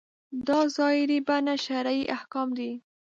دا 0.47 0.59
ظاهري 0.75 1.19
بڼه 1.27 1.55
شرعي 1.65 2.01
احکام 2.15 2.49
دي. 2.57 2.71